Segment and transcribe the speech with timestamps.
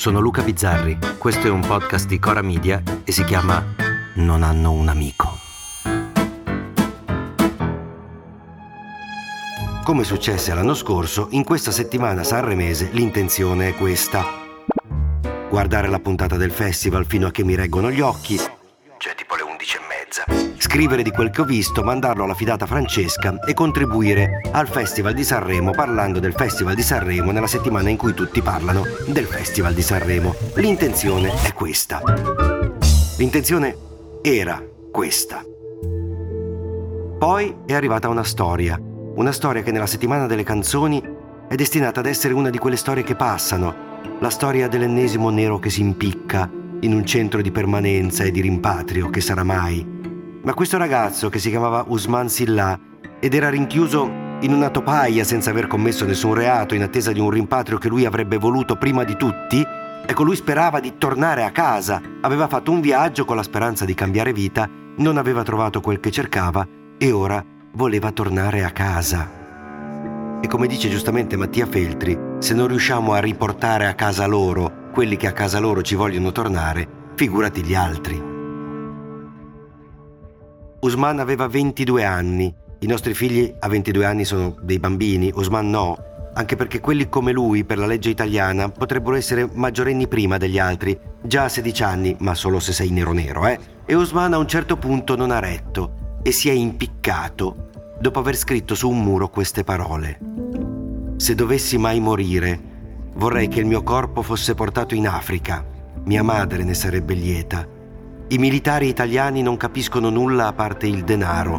[0.00, 3.62] sono Luca Bizzarri, questo è un podcast di Cora Media e si chiama
[4.14, 5.36] Non hanno un amico.
[9.84, 14.24] Come successe l'anno scorso, in questa settimana sanremese l'intenzione è questa.
[15.50, 18.40] Guardare la puntata del festival fino a che mi reggono gli occhi,
[20.60, 25.24] Scrivere di quel che ho visto, mandarlo alla fidata Francesca e contribuire al Festival di
[25.24, 29.82] Sanremo parlando del Festival di Sanremo nella settimana in cui tutti parlano del Festival di
[29.82, 30.34] Sanremo.
[30.56, 32.02] L'intenzione è questa.
[33.16, 33.76] L'intenzione
[34.22, 35.42] era questa.
[37.18, 38.80] Poi è arrivata una storia
[39.20, 41.02] una storia che nella settimana delle canzoni
[41.48, 45.68] è destinata ad essere una di quelle storie che passano, la storia dell'ennesimo nero che
[45.68, 49.99] si impicca in un centro di permanenza e di rimpatrio che sarà mai.
[50.42, 52.78] Ma questo ragazzo che si chiamava Usman Silla
[53.18, 57.28] ed era rinchiuso in una topaia senza aver commesso nessun reato in attesa di un
[57.28, 59.62] rimpatrio che lui avrebbe voluto prima di tutti,
[60.06, 63.92] ecco lui sperava di tornare a casa, aveva fatto un viaggio con la speranza di
[63.92, 64.66] cambiare vita,
[64.96, 66.66] non aveva trovato quel che cercava
[66.96, 69.38] e ora voleva tornare a casa.
[70.40, 75.16] E come dice giustamente Mattia Feltri, se non riusciamo a riportare a casa loro quelli
[75.16, 78.29] che a casa loro ci vogliono tornare, figurati gli altri.
[80.80, 85.98] Usman aveva 22 anni, i nostri figli a 22 anni sono dei bambini, Usman no,
[86.32, 90.98] anche perché quelli come lui per la legge italiana potrebbero essere maggiorenni prima degli altri,
[91.20, 93.58] già a 16 anni, ma solo se sei nero nero, eh?
[93.84, 97.68] E Usman a un certo punto non ha retto e si è impiccato
[98.00, 100.18] dopo aver scritto su un muro queste parole.
[101.16, 102.58] Se dovessi mai morire,
[103.16, 105.62] vorrei che il mio corpo fosse portato in Africa.
[106.04, 107.78] Mia madre ne sarebbe lieta.
[108.32, 111.58] I militari italiani non capiscono nulla a parte il denaro.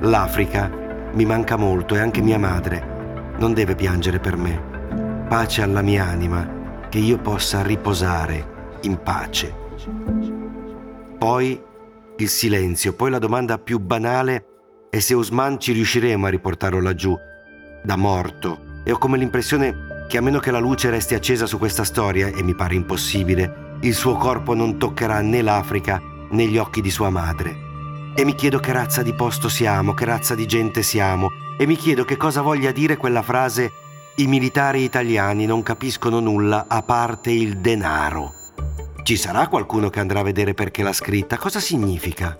[0.00, 0.70] L'Africa
[1.12, 5.26] mi manca molto e anche mia madre non deve piangere per me.
[5.28, 9.54] Pace alla mia anima, che io possa riposare in pace.
[11.18, 11.62] Poi
[12.16, 14.46] il silenzio, poi la domanda più banale
[14.88, 17.14] è se Usman ci riusciremo a riportarlo laggiù,
[17.82, 18.80] da morto.
[18.84, 22.28] E ho come l'impressione che a meno che la luce resti accesa su questa storia,
[22.28, 26.90] e mi pare impossibile, il suo corpo non toccherà né l'Africa né gli occhi di
[26.90, 27.68] sua madre.
[28.14, 31.76] E mi chiedo che razza di posto siamo, che razza di gente siamo, e mi
[31.76, 33.72] chiedo che cosa voglia dire quella frase
[34.16, 38.34] i militari italiani non capiscono nulla a parte il denaro.
[39.02, 41.38] Ci sarà qualcuno che andrà a vedere perché l'ha scritta?
[41.38, 42.38] Cosa significa?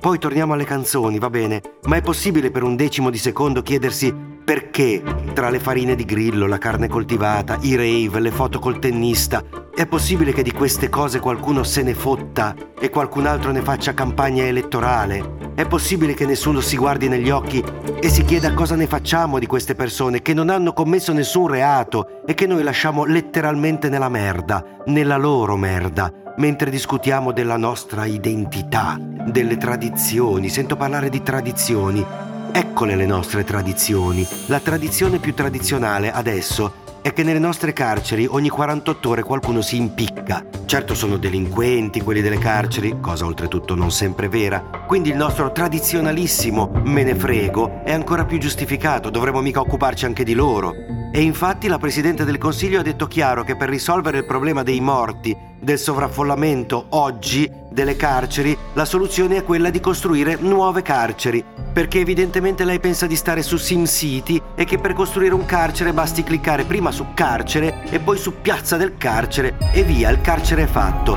[0.00, 4.12] Poi torniamo alle canzoni, va bene, ma è possibile per un decimo di secondo chiedersi
[4.44, 5.02] perché
[5.34, 9.44] tra le farine di grillo, la carne coltivata, i rave, le foto col tennista,
[9.78, 13.94] è possibile che di queste cose qualcuno se ne fotta e qualcun altro ne faccia
[13.94, 15.36] campagna elettorale?
[15.54, 17.62] È possibile che nessuno si guardi negli occhi
[18.00, 22.24] e si chieda cosa ne facciamo di queste persone che non hanno commesso nessun reato
[22.26, 28.98] e che noi lasciamo letteralmente nella merda, nella loro merda, mentre discutiamo della nostra identità,
[28.98, 32.04] delle tradizioni, sento parlare di tradizioni,
[32.50, 34.26] Eccole le nostre tradizioni.
[34.46, 39.76] La tradizione più tradizionale adesso è che nelle nostre carceri ogni 48 ore qualcuno si
[39.76, 40.44] impicca.
[40.66, 44.60] Certo sono delinquenti quelli delle carceri, cosa oltretutto non sempre vera.
[44.86, 50.22] Quindi il nostro tradizionalissimo me ne frego è ancora più giustificato, dovremmo mica occuparci anche
[50.22, 50.74] di loro.
[51.10, 54.80] E infatti la Presidente del Consiglio ha detto chiaro che per risolvere il problema dei
[54.80, 62.00] morti, del sovraffollamento oggi delle carceri, la soluzione è quella di costruire nuove carceri, perché
[62.00, 66.64] evidentemente lei pensa di stare su SimCity e che per costruire un carcere basti cliccare
[66.64, 71.16] prima su carcere e poi su piazza del carcere e via, il carcere è fatto.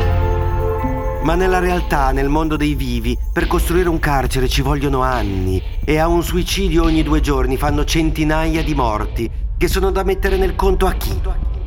[1.23, 5.97] Ma nella realtà, nel mondo dei vivi, per costruire un carcere ci vogliono anni e
[5.97, 10.55] a un suicidio ogni due giorni fanno centinaia di morti che sono da mettere nel
[10.55, 11.19] conto a chi?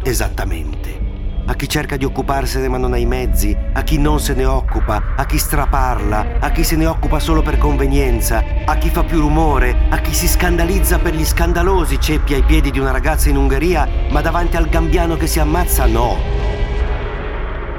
[0.03, 1.03] Esattamente
[1.47, 4.44] a chi cerca di occuparsene ma non ha i mezzi, a chi non se ne
[4.44, 9.04] occupa, a chi straparla, a chi se ne occupa solo per convenienza, a chi fa
[9.04, 13.28] più rumore, a chi si scandalizza per gli scandalosi ceppi ai piedi di una ragazza
[13.28, 16.16] in Ungheria, ma davanti al gambiano che si ammazza no.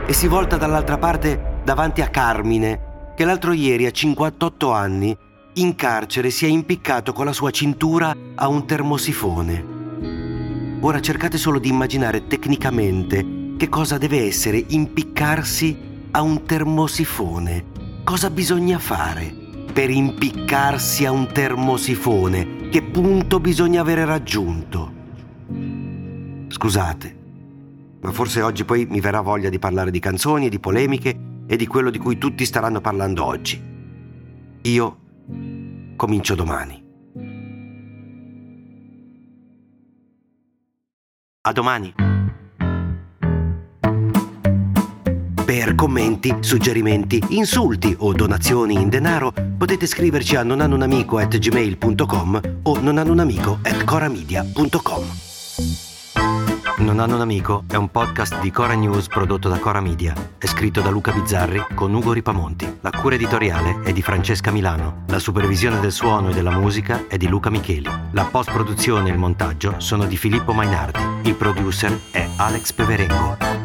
[0.05, 5.17] E si volta dall'altra parte davanti a Carmine, che l'altro ieri a 58 anni
[5.53, 9.73] in carcere si è impiccato con la sua cintura a un termosifone.
[10.81, 15.77] Ora cercate solo di immaginare tecnicamente che cosa deve essere impiccarsi
[16.11, 17.65] a un termosifone.
[18.03, 19.33] Cosa bisogna fare
[19.71, 22.69] per impiccarsi a un termosifone?
[22.69, 24.93] Che punto bisogna avere raggiunto?
[26.47, 27.17] Scusate,
[28.01, 31.17] ma forse oggi poi mi verrà voglia di parlare di canzoni e di polemiche
[31.47, 33.61] e di quello di cui tutti staranno parlando oggi.
[34.63, 34.97] Io
[35.95, 36.83] comincio domani.
[41.41, 41.93] A domani.
[45.45, 55.03] Per commenti, suggerimenti, insulti o donazioni in denaro potete scriverci a nonhannounamico.gmail.com o nonhannounamico.coramedia.com
[56.79, 60.15] Non hanno un amico è un podcast di Cora News prodotto da Cora Media.
[60.39, 62.77] È scritto da Luca Bizzarri con Ugo Ripamonti.
[62.81, 65.03] La cura editoriale è di Francesca Milano.
[65.09, 67.87] La supervisione del suono e della musica è di Luca Micheli.
[68.13, 71.29] La post-produzione e il montaggio sono di Filippo Mainardi.
[71.29, 73.64] Il producer è Alex Peverengo.